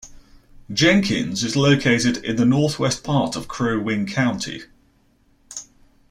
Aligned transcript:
Jenkins 0.73 1.43
is 1.43 1.55
located 1.55 2.25
in 2.25 2.35
the 2.35 2.43
northwest 2.43 3.03
part 3.03 3.35
of 3.35 3.47
Crow 3.47 3.77
Wing 3.79 4.07
County. 4.07 4.63